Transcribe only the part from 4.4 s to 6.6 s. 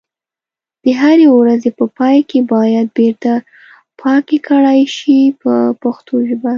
کړای شي په پښتو ژبه.